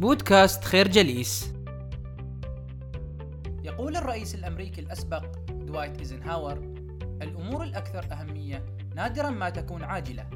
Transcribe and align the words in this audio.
بودكاست 0.00 0.64
خير 0.64 0.88
جليس. 0.88 1.52
يقول 3.62 3.96
الرئيس 3.96 4.34
الأمريكي 4.34 4.80
الأسبق 4.80 5.24
دوايت 5.48 5.98
إيزنهاور 5.98 6.58
الأمور 7.22 7.62
الأكثر 7.62 8.12
أهمية 8.12 8.66
نادرا 8.94 9.30
ما 9.30 9.50
تكون 9.50 9.84
عاجلة 9.84 10.26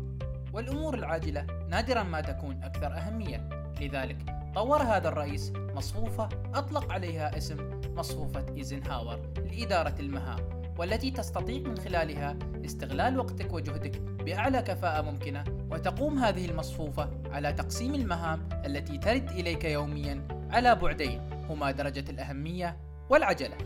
والأمور 0.52 0.94
العاجلة 0.94 1.46
نادرا 1.68 2.02
ما 2.02 2.20
تكون 2.20 2.62
أكثر 2.62 2.86
أهمية. 2.86 3.48
لذلك 3.80 4.16
طور 4.54 4.82
هذا 4.82 5.08
الرئيس 5.08 5.52
مصفوفة 5.56 6.28
أطلق 6.54 6.92
عليها 6.92 7.36
اسم 7.36 7.80
مصفوفة 7.96 8.46
إيزنهاور 8.56 9.20
لإدارة 9.36 9.94
المهام. 10.00 10.57
والتي 10.78 11.10
تستطيع 11.10 11.60
من 11.68 11.78
خلالها 11.78 12.36
استغلال 12.64 13.18
وقتك 13.18 13.52
وجهدك 13.52 14.00
بأعلى 14.00 14.62
كفاءة 14.62 15.02
ممكنة 15.02 15.44
وتقوم 15.70 16.18
هذه 16.18 16.46
المصفوفة 16.50 17.10
على 17.30 17.52
تقسيم 17.52 17.94
المهام 17.94 18.48
التي 18.66 18.98
ترد 18.98 19.30
إليك 19.30 19.64
يوميا 19.64 20.28
على 20.50 20.74
بعدين 20.74 21.20
هما 21.48 21.70
درجة 21.70 22.10
الأهمية 22.10 22.76
والعجلة. 23.10 23.56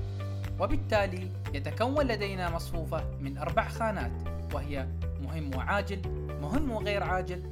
وبالتالي 0.60 1.28
يتكون 1.54 2.06
لدينا 2.06 2.50
مصفوفة 2.50 3.04
من 3.20 3.38
أربع 3.38 3.68
خانات 3.68 4.12
وهي 4.54 4.86
مهم 5.20 5.50
وعاجل 5.56 6.00
مهم 6.42 6.70
وغير 6.70 7.02
عاجل 7.02 7.42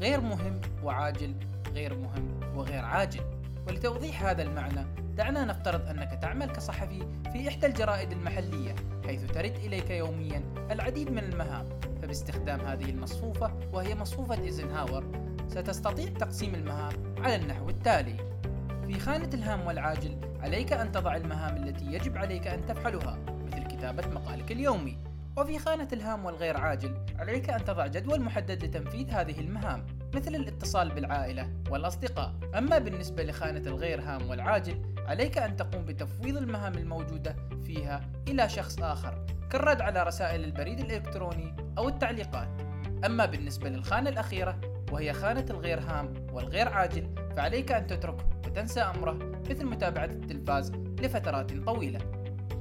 غير 0.00 0.20
مهم 0.20 0.60
وعاجل 0.84 1.34
غير 1.74 1.94
مهم 1.94 2.40
وغير 2.56 2.84
عاجل. 2.84 3.22
ولتوضيح 3.68 4.24
هذا 4.24 4.42
المعنى 4.42 5.07
دعنا 5.18 5.44
نفترض 5.44 5.88
أنك 5.88 6.18
تعمل 6.22 6.50
كصحفي 6.50 7.06
في 7.32 7.48
إحدى 7.48 7.66
الجرائد 7.66 8.12
المحلية 8.12 8.74
حيث 9.06 9.32
ترد 9.32 9.56
إليك 9.56 9.90
يوميا 9.90 10.42
العديد 10.70 11.10
من 11.10 11.18
المهام. 11.18 11.66
فباستخدام 12.02 12.60
هذه 12.60 12.90
المصفوفة 12.90 13.52
وهي 13.72 13.94
مصفوفة 13.94 14.42
إيزنهاور 14.42 15.04
ستستطيع 15.48 16.08
تقسيم 16.08 16.54
المهام 16.54 16.92
على 17.18 17.36
النحو 17.36 17.68
التالي. 17.68 18.16
في 18.86 18.98
خانة 18.98 19.30
الهام 19.34 19.66
والعاجل 19.66 20.20
عليك 20.40 20.72
أن 20.72 20.92
تضع 20.92 21.16
المهام 21.16 21.56
التي 21.56 21.84
يجب 21.84 22.16
عليك 22.16 22.46
أن 22.46 22.66
تفعلها 22.66 23.18
مثل 23.46 23.62
كتابة 23.62 24.08
مقالك 24.08 24.52
اليومي. 24.52 24.98
وفي 25.36 25.58
خانة 25.58 25.88
الهام 25.92 26.24
والغير 26.24 26.56
عاجل 26.56 26.94
عليك 27.18 27.50
أن 27.50 27.64
تضع 27.64 27.86
جدول 27.86 28.20
محدد 28.20 28.64
لتنفيذ 28.64 29.10
هذه 29.10 29.40
المهام 29.40 29.86
مثل 30.14 30.34
الاتصال 30.34 30.88
بالعائلة 30.88 31.52
والأصدقاء. 31.70 32.34
أما 32.58 32.78
بالنسبة 32.78 33.22
لخانة 33.22 33.62
الغير 33.70 34.00
هام 34.00 34.30
والعاجل 34.30 34.97
عليك 35.08 35.38
أن 35.38 35.56
تقوم 35.56 35.84
بتفويض 35.84 36.36
المهام 36.36 36.74
الموجودة 36.74 37.36
فيها 37.66 38.00
إلى 38.28 38.48
شخص 38.48 38.78
آخر 38.82 39.26
كالرد 39.50 39.80
على 39.80 40.02
رسائل 40.02 40.44
البريد 40.44 40.80
الإلكتروني 40.80 41.56
أو 41.78 41.88
التعليقات. 41.88 42.48
أما 43.06 43.26
بالنسبة 43.26 43.68
للخانة 43.68 44.10
الأخيرة 44.10 44.60
وهي 44.92 45.12
خانة 45.12 45.46
الغير 45.50 45.80
هام 45.80 46.14
والغير 46.32 46.68
عاجل 46.68 47.14
فعليك 47.36 47.72
أن 47.72 47.86
تتركه 47.86 48.24
وتنسى 48.46 48.80
أمره 48.80 49.12
مثل 49.50 49.64
متابعة 49.64 50.04
التلفاز 50.04 50.72
لفترات 50.72 51.52
طويلة. 51.52 52.00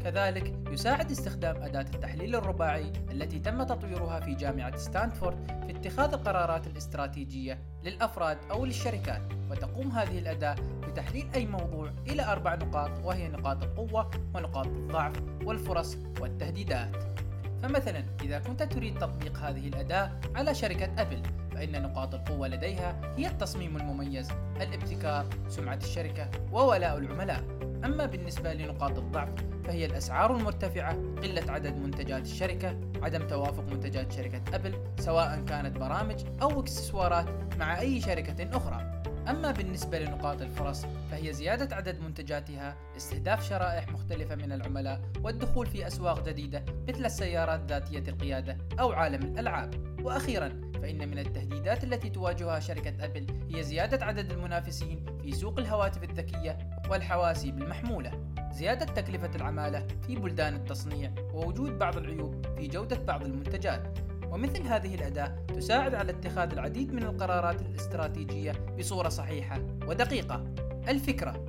كذلك 0.04 0.54
يساعد 0.72 1.12
استخدام 1.12 1.56
أداة 1.56 1.86
التحليل 1.96 2.36
الرباعي 2.36 2.92
التي 3.12 3.40
تم 3.40 3.64
تطويرها 3.64 4.20
في 4.20 4.36
جامعة 4.36 4.78
ستانفورد 4.78 5.38
في 5.68 5.72
اتخاذ 5.72 6.14
القرارات 6.14 6.68
الاستراتيجية 6.68 7.60
للأفراد 7.84 8.38
أو 8.52 8.66
للشركات 8.66 9.22
وتقوم 9.52 9.92
هذه 9.92 10.20
الأداة 10.20 10.56
بتحليل 10.88 11.30
أي 11.36 11.46
موضوع 11.46 11.92
إلى 12.08 12.26
أربع 12.26 12.56
نقاط 12.56 12.92
وهي 13.06 13.28
نقاط 13.28 13.64
القوة 13.64 14.12
ونقاط 14.36 14.68
الضعف 14.68 15.22
والفرص 15.44 15.98
والتهديدات. 16.20 17.17
فمثلا 17.64 18.04
إذا 18.22 18.40
كنت 18.40 18.64
تريد 18.64 19.00
تطبيق 19.00 19.38
هذه 19.38 19.68
الأداة 19.68 20.12
على 20.36 20.56
شركة 20.56 21.02
أبل 21.02 21.22
فإن 21.52 21.82
نقاط 21.82 22.14
القوة 22.14 22.48
لديها 22.48 23.02
هي 23.18 23.28
التصميم 23.28 23.78
المميز، 23.78 24.32
الابتكار، 24.62 25.26
سمعة 25.50 25.76
الشركة، 25.84 26.30
وولاء 26.52 26.98
العملاء. 26.98 27.44
أما 27.86 28.06
بالنسبة 28.06 28.54
لنقاط 28.54 28.98
الضعف 28.98 29.30
فهي 29.66 29.86
الأسعار 29.86 30.36
المرتفعة، 30.36 30.94
قلة 30.94 31.52
عدد 31.52 31.76
منتجات 31.78 32.22
الشركة، 32.22 32.78
عدم 33.02 33.28
توافق 33.28 33.64
منتجات 33.64 34.12
شركة 34.12 34.42
أبل 34.54 34.74
سواء 35.00 35.46
كانت 35.48 35.78
برامج 35.78 36.26
أو 36.42 36.60
إكسسوارات 36.60 37.28
مع 37.60 37.80
أي 37.80 38.02
شركة 38.02 38.58
أخرى. 38.58 38.87
أما 39.30 39.52
بالنسبة 39.52 40.00
لنقاط 40.00 40.42
الفرص 40.42 40.86
فهي 41.12 41.34
زيادة 41.34 41.76
عدد 41.76 42.00
منتجاتها، 42.00 42.78
استهداف 42.98 43.50
شرائح 43.50 43.90
مختلفة 43.90 44.36
من 44.36 44.52
العملاء، 44.52 45.02
والدخول 45.24 45.66
في 45.66 45.88
أسواق 45.88 46.30
جديدة 46.30 46.66
مثل 46.88 47.06
السيارات 47.06 47.62
ذاتية 47.70 48.12
القيادة 48.12 48.58
أو 48.80 48.92
عالم 48.92 49.24
الألعاب. 49.24 49.98
وأخيرا 50.04 50.62
فإن 50.82 51.10
من 51.10 51.20
التهديدات 51.20 51.84
التي 51.84 52.10
تواجهها 52.10 52.60
شركة 52.60 53.06
أبل 53.06 53.28
هي 53.56 53.64
زيادة 53.64 54.06
عدد 54.06 54.32
المنافسين 54.32 55.06
في 55.22 55.32
سوق 55.32 55.60
الهواتف 55.60 56.04
الذكية 56.04 56.58
والحواسيب 56.90 57.58
المحمولة 57.58 58.12
زيادة 58.52 58.86
تكلفة 58.86 59.36
العمالة 59.36 59.88
في 60.08 60.16
بلدان 60.16 60.56
التصنيع 60.56 61.12
ووجود 61.34 61.80
بعض 61.80 61.98
العيوب 61.98 62.46
في 62.58 62.68
جودة 62.68 62.98
بعض 62.98 63.24
المنتجات 63.24 64.00
ومثل 64.32 64.62
هذه 64.62 64.96
الأداة 64.96 65.36
تساعد 65.56 65.96
على 65.96 66.12
اتخاذ 66.12 66.52
العديد 66.52 66.94
من 66.94 67.04
القرارات 67.04 67.62
الاستراتيجية 67.62 68.52
بصورة 68.80 69.10
صحيحة 69.10 69.60
ودقيقة. 69.88 70.54
الفكرة 70.88 71.46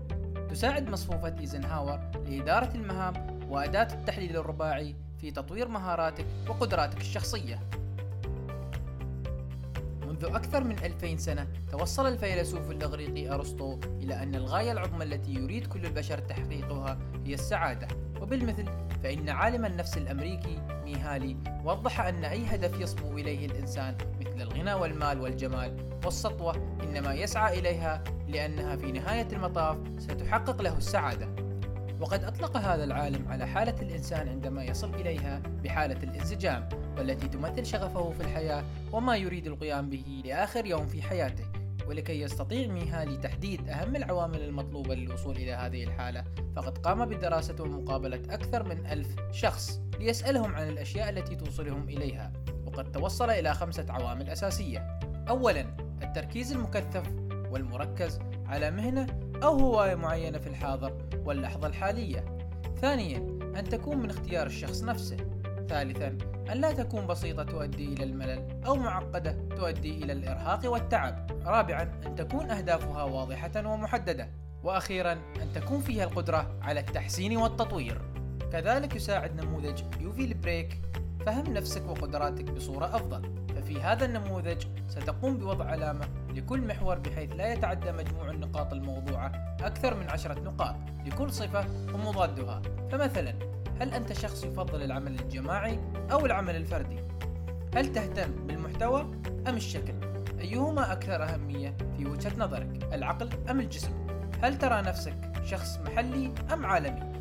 تساعد 0.51 0.91
مصفوفة 0.91 1.35
إيزنهاور 1.41 2.01
لإدارة 2.27 2.75
المهام 2.75 3.41
وأداة 3.49 3.89
التحليل 3.95 4.37
الرباعي 4.37 4.95
في 5.21 5.31
تطوير 5.31 5.69
مهاراتك 5.69 6.27
وقدراتك 6.49 7.01
الشخصية. 7.01 7.61
منذ 10.07 10.25
أكثر 10.25 10.65
من 10.65 10.79
2000 10.79 11.17
سنة 11.17 11.47
توصل 11.71 12.07
الفيلسوف 12.07 12.71
الإغريقي 12.71 13.35
أرسطو 13.35 13.79
إلى 13.85 14.23
أن 14.23 14.35
الغاية 14.35 14.73
العظمى 14.73 15.05
التي 15.05 15.35
يريد 15.35 15.67
كل 15.67 15.87
البشر 15.87 16.19
تحقيقها 16.19 16.99
هي 17.25 17.35
السعادة. 17.35 17.89
وبالمثل 18.21 18.65
فإن 19.03 19.29
عالم 19.29 19.65
النفس 19.65 19.99
الأمريكي 19.99 20.59
ميهالي 20.85 21.37
وضح 21.65 22.01
أن 22.01 22.25
أي 22.25 22.47
هدف 22.47 22.81
يصبو 22.81 23.19
إليه 23.19 23.47
الإنسان 23.47 23.97
مثل 24.21 24.43
الغنى 24.43 24.75
والمال 24.75 25.21
والجمال 25.21 25.77
والسطوة 26.05 26.77
إنما 26.83 27.15
يسعى 27.15 27.59
إليها 27.59 28.05
لأنها 28.29 28.77
في 28.77 28.93
نهاية 28.93 29.29
المطاف 29.33 29.77
ستحقق 29.99 30.63
له 30.63 30.77
السعادة. 30.77 31.29
وقد 32.01 32.25
أطلق 32.25 32.57
هذا 32.57 32.85
العالم 32.85 33.29
على 33.29 33.47
حالة 33.47 33.83
الإنسان 33.83 34.29
عندما 34.29 34.65
يصل 34.65 34.95
إليها 34.95 35.43
بحالة 35.65 36.03
الانسجام 36.03 36.69
والتي 36.99 37.29
تمثل 37.29 37.67
شغفه 37.67 38.11
في 38.11 38.21
الحياة 38.21 38.65
وما 38.93 39.17
يريد 39.17 39.47
القيام 39.47 39.91
به 39.91 40.23
لآخر 40.25 40.67
يوم 40.67 40.87
في 40.87 41.03
حياته. 41.03 41.45
ولكي 41.89 42.21
يستطيع 42.21 42.69
ميهالي 42.69 43.17
تحديد 43.17 43.69
أهم 43.69 43.97
العوامل 43.97 44.43
المطلوبة 44.43 44.95
للوصول 44.95 45.37
إلى 45.37 45.53
هذه 45.53 45.85
الحالة 45.85 46.25
فقد 46.57 46.79
قام 46.79 47.05
بدراسة 47.05 47.57
ومقابلة 47.61 48.23
أكثر 48.31 48.63
من 48.63 48.87
ألف 48.87 49.17
شخص 49.33 49.81
ليسألهم 49.99 50.55
عن 50.55 50.69
الأشياء 50.69 51.11
التي 51.11 51.37
توصلهم 51.37 51.89
إليها 51.89 52.33
وقد 52.67 52.93
توصل 52.93 53.31
إلى 53.31 53.55
خمسة 53.55 53.87
عوامل 53.89 54.31
أساسية. 54.31 54.99
أولا 55.29 55.77
التركيز 56.03 56.53
المكثف 56.53 57.09
والمركز 57.51 58.19
على 58.47 58.71
مهنة 58.71 59.07
أو 59.43 59.59
هواية 59.59 59.95
معينة 59.95 60.39
في 60.39 60.47
الحاضر 60.47 60.93
واللحظة 61.25 61.67
الحالية. 61.67 62.25
ثانيا 62.81 63.19
أن 63.59 63.65
تكون 63.65 63.99
من 63.99 64.11
اختيار 64.11 64.47
الشخص 64.47 64.83
نفسه. 64.83 65.17
ثالثا 65.69 66.19
أن 66.53 66.61
لا 66.61 66.73
تكون 66.73 67.07
بسيطة 67.07 67.43
تؤدي 67.43 67.93
إلى 67.93 68.05
الملل 68.05 68.65
أو 68.67 68.77
معقدة 68.77 69.37
تؤدي 69.57 70.05
إلى 70.05 70.13
الإرهاق 70.13 70.73
والتعب. 70.73 71.31
رابعا 71.47 71.83
أن 72.07 72.15
تكون 72.15 72.51
أهدافها 72.51 73.03
واضحة 73.03 73.67
ومحددة. 73.67 74.29
وأخيرا 74.63 75.13
أن 75.13 75.53
تكون 75.55 75.81
فيها 75.81 76.05
القدرة 76.05 76.59
على 76.63 76.81
التحسين 76.81 77.37
والتطوير. 77.37 78.01
كذلك 78.53 78.97
يساعد 78.97 79.41
نموذج 79.41 79.83
يوفي 80.01 80.25
البريك 80.25 80.81
فهم 81.27 81.53
نفسك 81.53 81.89
وقدراتك 81.89 82.51
بصورة 82.51 82.87
أفضل. 82.97 83.49
ففي 83.57 83.81
هذا 83.81 84.05
النموذج 84.05 84.67
ستقوم 84.89 85.37
بوضع 85.37 85.65
علامة 85.65 86.09
لكل 86.35 86.61
محور 86.61 86.99
بحيث 86.99 87.33
لا 87.37 87.53
يتعدى 87.53 87.93
مجموع 87.93 88.31
النقاط 88.31 88.73
الموضوعة 88.73 89.57
أكثر 89.61 89.95
من 89.95 90.09
عشرة 90.09 90.41
نقاط 90.41 90.75
لكل 91.07 91.33
صفة 91.33 91.67
ومضادها. 91.95 92.63
فمثلا 92.91 93.35
هل 93.81 93.95
أنت 93.95 94.13
شخص 94.13 94.45
يفضل 94.45 94.83
العمل 94.83 95.21
الجماعي 95.21 95.79
أو 96.13 96.27
العمل 96.27 96.57
الفردي؟ 96.57 96.99
هل 97.75 97.93
تهتم 97.93 98.47
بالمحتوى 98.47 99.01
أم 99.49 99.57
الشكل؟ 99.57 99.95
أيهما 100.41 100.93
أكثر 100.93 101.25
أهمية 101.25 101.77
في 101.97 102.07
وجهة 102.07 102.33
نظرك؟ 102.39 102.89
العقل 102.93 103.31
أم 103.51 103.61
الجسم؟ 103.61 104.07
هل 104.43 104.59
ترى 104.59 104.83
نفسك 104.83 105.33
شخص 105.45 105.79
محلي 105.79 106.33
أم 106.53 106.67
عالمي؟ 106.67 107.13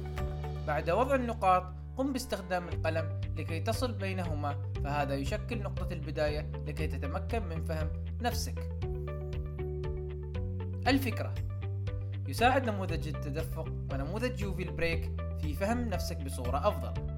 بعد 0.67 0.89
وضع 0.89 1.15
النقاط 1.15 1.63
قم 1.97 2.13
باستخدام 2.13 2.67
القلم 2.67 3.19
لكي 3.37 3.59
تصل 3.59 3.91
بينهما 3.91 4.55
فهذا 4.83 5.15
يشكل 5.15 5.61
نقطة 5.61 5.93
البداية 5.93 6.51
لكي 6.67 6.87
تتمكن 6.87 7.43
من 7.43 7.63
فهم 7.65 7.89
نفسك. 8.21 8.59
الفكرة 10.87 11.33
يساعد 12.27 12.69
نموذج 12.69 13.07
التدفق 13.07 13.67
ونموذج 13.91 14.41
يوفي 14.41 14.63
البريك 14.63 15.11
في 15.41 15.53
فهم 15.53 15.89
نفسك 15.89 16.17
بصورة 16.17 16.67
أفضل. 16.67 17.17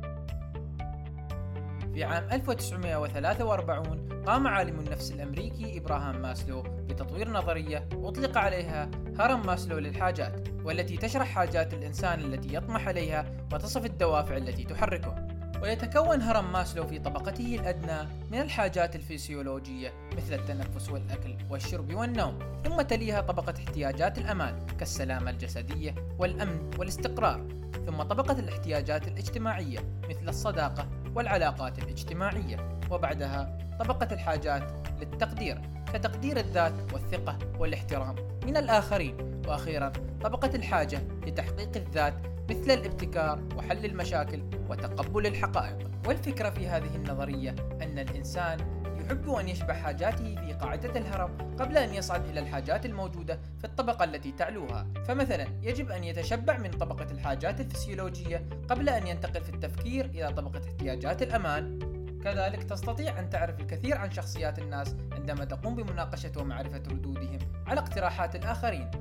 في 1.94 2.04
عام 2.04 2.28
1943 2.32 4.24
قام 4.26 4.48
عالم 4.48 4.80
النفس 4.80 5.12
الأمريكي 5.12 5.78
إبراهام 5.78 6.22
ماسلو 6.22 6.60
بتطوير 6.60 7.32
نظرية 7.32 7.90
أطلق 7.94 8.38
عليها 8.38 8.90
هرم 9.20 9.46
ماسلو 9.46 9.78
للحاجات 9.78 10.50
والتي 10.64 10.98
تشرح 10.98 11.28
حاجات 11.28 11.74
الإنسان 11.74 12.20
التي 12.20 12.56
يطمح 12.56 12.88
إليها 12.88 13.26
وتصف 13.54 13.86
الدوافع 13.86 14.38
التي 14.38 14.64
تحركه 14.64 15.29
ويتكون 15.62 16.22
هرم 16.22 16.52
ماسلو 16.52 16.88
في 16.88 17.00
طبقته 17.00 17.56
الأدنى 17.56 18.10
من 18.32 18.42
الحاجات 18.42 18.96
الفسيولوجية 18.96 19.94
مثل 20.18 20.34
التنفس 20.34 20.90
والأكل 20.90 21.36
والشرب 21.50 21.94
والنوم. 21.94 22.40
ثم 22.64 22.82
تليها 22.82 23.22
طبقة 23.22 23.54
احتياجات 23.58 24.18
الأمان 24.18 24.66
كالسلامة 24.80 25.32
الجسدية 25.32 25.96
والأمن 26.20 26.72
والاستقرار. 26.78 27.48
ثم 27.86 28.04
طبقة 28.04 28.40
الاحتياجات 28.40 29.08
الاجتماعية 29.08 29.80
مثل 30.10 30.30
الصداقة 30.30 30.90
والعلاقات 31.16 31.80
الاجتماعية. 31.80 32.80
وبعدها 32.92 33.58
طبقة 33.80 34.08
الحاجات 34.12 34.72
للتقدير 35.00 35.62
كتقدير 35.94 36.38
الذات 36.40 36.74
والثقة 36.94 37.38
والاحترام 37.60 38.16
من 38.46 38.58
الآخرين. 38.58 39.42
وأخيرا 39.48 39.92
طبقة 40.22 40.56
الحاجة 40.56 41.02
لتحقيق 41.28 41.72
الذات 41.76 42.14
مثل 42.50 42.72
الابتكار 42.72 43.44
وحل 43.58 43.86
المشاكل 43.86 44.44
وتقبل 44.70 45.28
الحقائق. 45.28 45.90
والفكرة 46.08 46.50
في 46.50 46.68
هذه 46.68 46.96
النظرية 46.96 47.56
أن 47.82 48.00
الإنسان 48.00 48.60
يحب 49.00 49.30
أن 49.30 49.50
يشبع 49.50 49.74
حاجاته 49.74 50.36
في 50.36 50.54
قاعدة 50.54 51.00
الهرم 51.00 51.38
قبل 51.60 51.78
أن 51.78 51.94
يصعد 51.94 52.26
إلى 52.26 52.40
الحاجات 52.40 52.86
الموجودة 52.86 53.40
في 53.58 53.66
الطبقة 53.66 54.04
التي 54.04 54.32
تعلوها. 54.32 54.88
فمثلا 55.08 55.48
يجب 55.62 55.92
أن 55.92 56.04
يتشبع 56.04 56.58
من 56.58 56.72
طبقة 56.72 57.12
الحاجات 57.12 57.60
الفسيولوجية 57.60 58.46
قبل 58.70 58.90
أن 58.90 59.08
ينتقل 59.08 59.42
في 59.42 59.50
التفكير 59.50 60.06
إلى 60.06 60.34
طبقة 60.34 60.62
احتياجات 60.68 61.22
الأمان. 61.22 61.80
كذلك 62.24 62.64
تستطيع 62.64 63.20
أن 63.20 63.30
تعرف 63.30 63.60
الكثير 63.60 63.98
عن 63.98 64.12
شخصيات 64.12 64.60
الناس 64.60 64.96
عندما 65.12 65.46
تقوم 65.46 65.76
بمناقشة 65.76 66.32
ومعرفة 66.38 66.84
ردودهم 66.92 67.40
على 67.68 67.80
اقتراحات 67.80 68.36
الآخرين. 68.36 68.92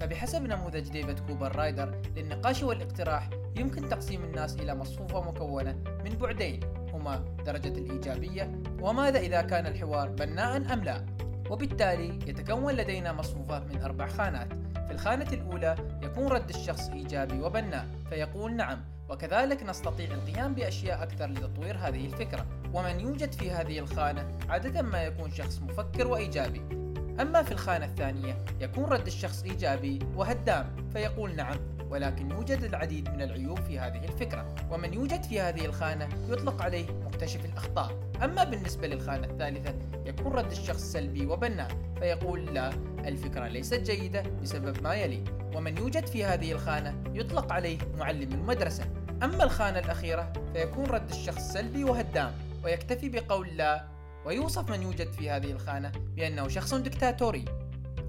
فبحسب 0.00 0.42
نموذج 0.42 0.88
ديفيد 0.88 1.18
كوبر 1.20 1.56
رايدر 1.56 2.02
للنقاش 2.16 2.62
والاقتراح 2.62 3.30
يمكن 3.56 3.88
تقسيم 3.88 4.24
الناس 4.24 4.54
إلى 4.56 4.74
مصفوفة 4.74 5.20
مكونة 5.20 5.72
من 6.04 6.16
بعدين 6.20 6.60
هما 6.92 7.24
درجة 7.46 7.68
الإيجابية 7.68 8.62
وماذا 8.80 9.18
إذا 9.18 9.42
كان 9.42 9.66
الحوار 9.66 10.08
بناء 10.08 10.56
أم 10.56 10.84
لا. 10.84 11.06
وبالتالي 11.50 12.18
يتكون 12.26 12.74
لدينا 12.74 13.12
مصفوفة 13.12 13.58
من 13.64 13.82
أربع 13.82 14.06
خانات. 14.06 14.48
في 14.86 14.92
الخانة 14.92 15.32
الأولى 15.32 15.76
يكون 16.02 16.26
رد 16.26 16.48
الشخص 16.48 16.88
إيجابي 16.88 17.40
وبناء 17.40 17.86
فيقول 18.08 18.56
نعم 18.56 18.84
وكذلك 19.08 19.62
نستطيع 19.62 20.10
القيام 20.10 20.54
بأشياء 20.54 21.02
أكثر 21.02 21.30
لتطوير 21.30 21.76
هذه 21.76 22.06
الفكرة. 22.06 22.46
ومن 22.74 23.00
يوجد 23.00 23.32
في 23.32 23.50
هذه 23.50 23.78
الخانة 23.78 24.28
عادة 24.48 24.82
ما 24.82 25.02
يكون 25.02 25.30
شخص 25.30 25.62
مفكر 25.62 26.06
وإيجابي. 26.06 26.85
أما 27.20 27.42
في 27.42 27.52
الخانة 27.52 27.84
الثانية 27.84 28.38
يكون 28.60 28.84
رد 28.84 29.06
الشخص 29.06 29.42
إيجابي 29.42 29.98
وهدام 30.16 30.88
فيقول 30.92 31.36
نعم 31.36 31.56
ولكن 31.90 32.30
يوجد 32.30 32.64
العديد 32.64 33.08
من 33.08 33.22
العيوب 33.22 33.60
في 33.60 33.78
هذه 33.78 34.04
الفكرة 34.04 34.54
ومن 34.70 34.94
يوجد 34.94 35.22
في 35.22 35.40
هذه 35.40 35.64
الخانة 35.64 36.08
يطلق 36.28 36.62
عليه 36.62 36.86
مكتشف 37.06 37.44
الأخطاء. 37.44 38.10
أما 38.24 38.44
بالنسبة 38.44 38.86
للخانة 38.86 39.26
الثالثة 39.26 39.74
يكون 40.06 40.32
رد 40.32 40.50
الشخص 40.50 40.82
سلبي 40.92 41.26
وبناء 41.26 41.68
فيقول 41.98 42.54
لا 42.54 42.70
الفكرة 43.04 43.48
ليست 43.48 43.90
جيدة 43.90 44.22
بسبب 44.42 44.82
ما 44.82 44.94
يلي. 44.94 45.24
ومن 45.54 45.78
يوجد 45.78 46.06
في 46.06 46.24
هذه 46.24 46.52
الخانة 46.52 46.94
يطلق 47.14 47.52
عليه 47.52 47.78
معلم 47.98 48.32
المدرسة. 48.32 48.84
أما 49.22 49.44
الخانة 49.44 49.78
الأخيرة 49.78 50.32
فيكون 50.52 50.84
رد 50.84 51.10
الشخص 51.10 51.52
سلبي 51.52 51.84
وهدام 51.84 52.32
ويكتفي 52.64 53.08
بقول 53.08 53.48
لا 53.56 53.95
ويوصف 54.26 54.70
من 54.70 54.82
يوجد 54.82 55.12
في 55.12 55.30
هذه 55.30 55.52
الخانة 55.52 55.92
بأنه 56.16 56.48
شخص 56.48 56.74
دكتاتوري. 56.74 57.44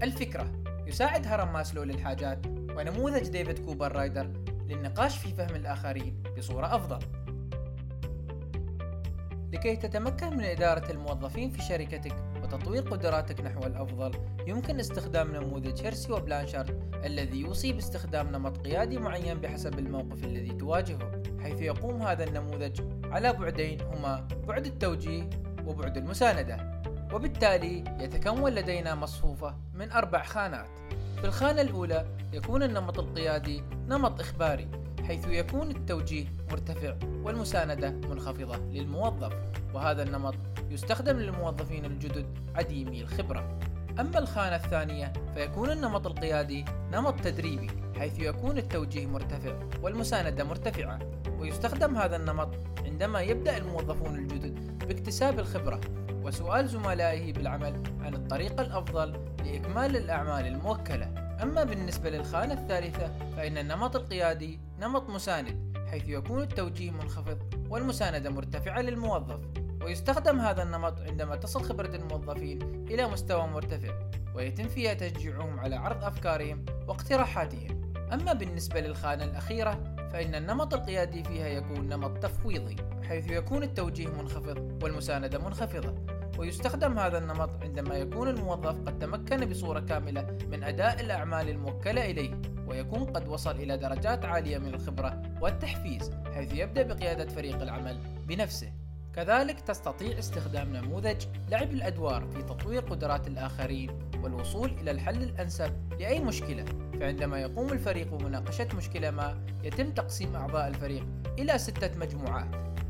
الفكرة 0.02 0.52
يساعد 0.86 1.26
هرم 1.26 1.52
ماسلو 1.52 1.82
للحاجات 1.82 2.46
ونموذج 2.46 3.28
ديفيد 3.28 3.58
كوبر 3.58 3.92
رايدر 3.92 4.30
للنقاش 4.68 5.18
في 5.18 5.34
فهم 5.34 5.54
الآخرين 5.54 6.22
بصورة 6.38 6.76
أفضل. 6.76 6.98
لكي 9.52 9.76
تتمكن 9.76 10.36
من 10.36 10.44
إدارة 10.44 10.90
الموظفين 10.90 11.50
في 11.50 11.62
شركتك 11.62 12.16
وتطوير 12.42 12.82
قدراتك 12.82 13.40
نحو 13.40 13.60
الأفضل 13.66 14.12
يمكن 14.46 14.80
استخدام 14.80 15.36
نموذج 15.36 15.82
هيرسي 15.82 16.12
وبلانشارد 16.12 16.94
الذي 17.04 17.40
يوصي 17.40 17.72
باستخدام 17.72 18.28
نمط 18.28 18.66
قيادي 18.66 18.98
معين 18.98 19.40
بحسب 19.40 19.78
الموقف 19.78 20.24
الذي 20.24 20.52
تواجهه 20.52 21.22
حيث 21.40 21.60
يقوم 21.60 22.02
هذا 22.02 22.24
النموذج 22.24 22.80
على 23.04 23.32
بعدين 23.32 23.80
هما 23.80 24.28
بعد 24.48 24.66
التوجيه 24.66 25.30
وبعد 25.68 25.96
المساندة. 25.96 26.82
وبالتالي 27.12 27.84
يتكون 28.00 28.52
لدينا 28.52 28.94
مصفوفة 28.94 29.54
من 29.74 29.92
أربع 29.92 30.22
خانات. 30.22 30.66
في 31.20 31.24
الخانة 31.24 31.60
الأولى 31.60 32.06
يكون 32.32 32.62
النمط 32.62 32.98
القيادي 32.98 33.62
نمط 33.88 34.20
إخباري 34.20 34.68
حيث 35.06 35.26
يكون 35.28 35.70
التوجيه 35.70 36.26
مرتفع 36.50 36.94
والمساندة 37.22 37.90
منخفضة 37.90 38.56
للموظف 38.56 39.32
وهذا 39.74 40.02
النمط 40.02 40.34
يستخدم 40.70 41.16
للموظفين 41.16 41.84
الجدد 41.84 42.26
عديمي 42.54 43.02
الخبرة. 43.02 43.58
أما 44.00 44.18
الخانة 44.18 44.56
الثانية 44.56 45.12
فيكون 45.34 45.70
النمط 45.70 46.06
القيادي 46.06 46.64
نمط 46.92 47.20
تدريبي 47.20 47.70
حيث 47.98 48.18
يكون 48.20 48.58
التوجيه 48.58 49.06
مرتفع 49.06 49.52
والمساندة 49.82 50.44
مرتفعة. 50.44 50.98
ويستخدم 51.38 51.96
هذا 51.96 52.16
النمط 52.16 52.48
عندما 52.84 53.20
يبدأ 53.20 53.56
الموظفون 53.56 54.14
الجدد 54.14 54.67
باكتساب 54.88 55.38
الخبرة 55.38 55.80
وسؤال 56.22 56.68
زملائه 56.68 57.32
بالعمل 57.32 57.82
عن 58.00 58.14
الطريقة 58.14 58.62
الأفضل 58.62 59.12
لإكمال 59.44 59.96
الأعمال 59.96 60.46
الموكلة. 60.46 61.36
أما 61.42 61.64
بالنسبة 61.64 62.10
للخانة 62.10 62.54
الثالثة 62.54 63.12
فإن 63.36 63.58
النمط 63.58 63.96
القيادي 63.96 64.60
نمط 64.80 65.10
مساند 65.10 65.78
حيث 65.90 66.08
يكون 66.08 66.42
التوجيه 66.42 66.90
منخفض 66.90 67.38
والمساندة 67.70 68.30
مرتفعة 68.30 68.80
للموظف. 68.80 69.40
ويستخدم 69.82 70.38
هذا 70.38 70.62
النمط 70.62 71.00
عندما 71.00 71.36
تصل 71.36 71.62
خبرة 71.62 71.96
الموظفين 71.96 72.86
إلى 72.90 73.06
مستوى 73.06 73.46
مرتفع 73.46 73.92
ويتم 74.34 74.68
فيها 74.68 74.94
تشجيعهم 74.94 75.60
على 75.60 75.76
عرض 75.76 76.04
أفكارهم 76.04 76.64
واقتراحاتهم. 76.86 77.92
أما 78.12 78.32
بالنسبة 78.32 78.80
للخانة 78.80 79.24
الأخيرة 79.24 79.97
فإن 80.12 80.34
النمط 80.34 80.74
القيادي 80.74 81.24
فيها 81.24 81.46
يكون 81.46 81.88
نمط 81.88 82.18
تفويضي 82.18 82.76
حيث 83.08 83.30
يكون 83.30 83.62
التوجيه 83.62 84.08
منخفض 84.08 84.82
والمساندة 84.82 85.38
منخفضة. 85.38 85.94
ويستخدم 86.38 86.98
هذا 86.98 87.18
النمط 87.18 87.50
عندما 87.62 87.94
يكون 87.94 88.28
الموظف 88.28 88.80
قد 88.86 88.98
تمكن 88.98 89.44
بصورة 89.46 89.80
كاملة 89.80 90.38
من 90.50 90.64
أداء 90.64 91.00
الأعمال 91.00 91.48
الموكلة 91.48 92.10
إليه 92.10 92.40
ويكون 92.66 93.04
قد 93.04 93.28
وصل 93.28 93.56
إلى 93.56 93.76
درجات 93.76 94.24
عالية 94.24 94.58
من 94.58 94.74
الخبرة 94.74 95.22
والتحفيز 95.40 96.10
حيث 96.34 96.54
يبدأ 96.54 96.82
بقيادة 96.82 97.26
فريق 97.26 97.62
العمل 97.62 97.98
بنفسه. 98.28 98.72
كذلك 99.18 99.60
تستطيع 99.60 100.18
استخدام 100.18 100.76
نموذج 100.76 101.24
لعب 101.50 101.70
الأدوار 101.70 102.26
في 102.26 102.42
تطوير 102.42 102.82
قدرات 102.82 103.26
الآخرين 103.26 103.90
والوصول 104.22 104.70
إلى 104.70 104.90
الحل 104.90 105.22
الأنسب 105.22 105.72
لأي 106.00 106.20
مشكلة. 106.20 106.64
فعندما 107.00 107.40
يقوم 107.40 107.72
الفريق 107.72 108.14
بمناقشة 108.14 108.68
مشكلة 108.76 109.10
ما 109.10 109.40
يتم 109.64 109.90
تقسيم 109.90 110.36
أعضاء 110.36 110.68
الفريق 110.68 111.06
إلى 111.38 111.58
ستة 111.58 111.98
مجموعات. 111.98 112.48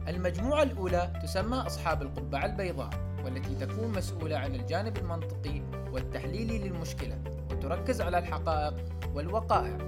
المجموعة 0.08 0.62
الأولى 0.62 1.12
تسمى 1.22 1.56
أصحاب 1.56 2.02
القبعة 2.02 2.46
البيضاء 2.46 2.90
والتي 3.24 3.54
تكون 3.54 3.88
مسؤولة 3.88 4.36
عن 4.36 4.54
الجانب 4.54 4.96
المنطقي 4.96 5.62
والتحليلي 5.92 6.58
للمشكلة 6.58 7.18
وتركز 7.50 8.00
على 8.00 8.18
الحقائق 8.18 8.74
والوقائع. 9.14 9.78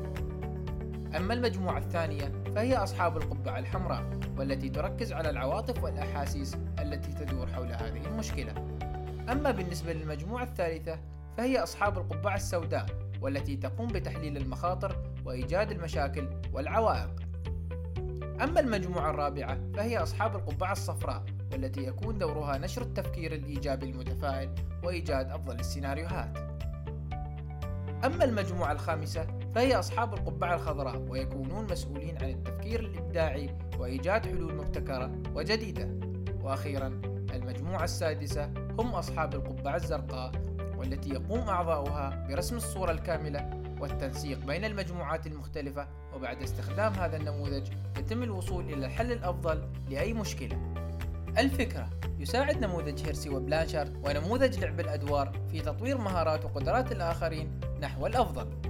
أما 1.17 1.35
المجموعة 1.35 1.79
الثانية 1.79 2.33
فهي 2.55 2.77
أصحاب 2.77 3.17
القبعة 3.17 3.59
الحمراء 3.59 4.05
والتي 4.39 4.69
تركز 4.69 5.13
على 5.13 5.31
العواطف 5.31 5.85
والأحاسيس 5.85 6.57
التي 6.79 7.13
تدور 7.13 7.47
حول 7.47 7.73
هذه 7.73 8.07
المشكلة. 8.07 8.55
أما 9.33 9.51
بالنسبة 9.51 9.93
للمجموعة 9.93 10.45
الثالثة 10.45 10.99
فهي 11.37 11.59
أصحاب 11.59 11.99
القبعة 11.99 12.35
السوداء 12.35 12.87
والتي 13.21 13.57
تقوم 13.57 13.89
بتحليل 13.89 14.37
المخاطر 14.37 14.97
وإيجاد 15.25 15.71
المشاكل 15.71 16.29
والعوائق. 16.53 17.11
أما 18.43 18.61
المجموعة 18.61 19.11
الرابعة 19.11 19.59
فهي 19.75 19.99
أصحاب 19.99 20.37
القبعة 20.37 20.73
الصفراء 20.73 21.25
والتي 21.53 21.85
يكون 21.85 22.19
دورها 22.19 22.59
نشر 22.59 22.83
التفكير 22.83 23.35
الإيجابي 23.35 23.91
المتفائل 23.91 24.55
وإيجاد 24.85 25.31
أفضل 25.31 25.61
السيناريوهات. 25.61 26.39
أما 28.05 28.25
المجموعة 28.25 28.73
الخامسة 28.73 29.40
فهي 29.55 29.79
أصحاب 29.79 30.15
القبعة 30.15 30.55
الخضراء 30.55 30.99
ويكونون 31.09 31.67
مسؤولين 31.71 32.17
عن 32.23 32.31
التفكير 32.31 32.81
الإبداعي 32.81 33.57
وإيجاد 33.79 34.27
حلول 34.27 34.55
مبتكرة 34.55 35.11
وجديدة. 35.35 35.89
وأخيرا 36.43 37.01
المجموعة 37.35 37.85
السادسة 37.85 38.45
هم 38.79 38.87
أصحاب 38.87 39.35
القبعة 39.35 39.77
الزرقاء 39.77 40.33
والتي 40.77 41.11
يقوم 41.11 41.41
أعضاؤها 41.41 42.27
برسم 42.29 42.57
الصورة 42.57 42.91
الكاملة 42.91 43.51
والتنسيق 43.81 44.47
بين 44.47 44.65
المجموعات 44.65 45.27
المختلفة. 45.27 45.89
وبعد 46.15 46.43
استخدام 46.43 46.93
هذا 46.93 47.17
النموذج 47.17 47.69
يتم 47.99 48.23
الوصول 48.23 48.65
إلى 48.65 48.87
الحل 48.87 49.13
الأفضل 49.13 49.63
لأي 49.91 50.13
مشكلة. 50.13 50.73
الفكرة 51.39 51.91
يساعد 52.19 52.65
نموذج 52.65 53.07
هيرسي 53.07 53.29
وبلانشر 53.29 53.89
ونموذج 54.05 54.59
لعب 54.59 54.81
الأدوار 54.81 55.33
في 55.51 55.61
تطوير 55.61 55.99
مهارات 55.99 56.45
وقدرات 56.45 56.93
الآخرين 56.93 57.61
نحو 57.81 58.07
الأفضل. 58.07 58.70